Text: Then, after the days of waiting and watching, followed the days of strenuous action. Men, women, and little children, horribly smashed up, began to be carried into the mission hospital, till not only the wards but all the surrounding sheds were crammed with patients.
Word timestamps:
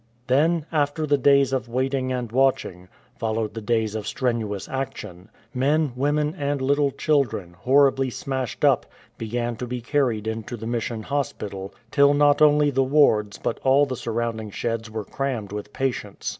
Then, 0.25 0.65
after 0.71 1.05
the 1.05 1.19
days 1.19 1.53
of 1.53 1.69
waiting 1.69 2.11
and 2.11 2.31
watching, 2.31 2.87
followed 3.19 3.53
the 3.53 3.61
days 3.61 3.93
of 3.93 4.07
strenuous 4.07 4.67
action. 4.67 5.29
Men, 5.53 5.93
women, 5.95 6.33
and 6.39 6.59
little 6.59 6.89
children, 6.89 7.53
horribly 7.53 8.09
smashed 8.09 8.65
up, 8.65 8.87
began 9.19 9.57
to 9.57 9.67
be 9.67 9.79
carried 9.79 10.25
into 10.25 10.57
the 10.57 10.65
mission 10.65 11.03
hospital, 11.03 11.71
till 11.91 12.15
not 12.15 12.41
only 12.41 12.71
the 12.71 12.81
wards 12.83 13.37
but 13.37 13.59
all 13.59 13.85
the 13.85 13.95
surrounding 13.95 14.49
sheds 14.49 14.89
were 14.89 15.05
crammed 15.05 15.51
with 15.51 15.71
patients. 15.71 16.27